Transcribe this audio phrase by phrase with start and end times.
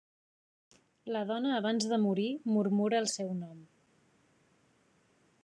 [1.15, 3.65] La dona abans de morir murmura el seu nom.